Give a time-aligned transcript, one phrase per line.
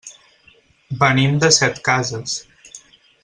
[1.03, 2.35] Venim de Setcases.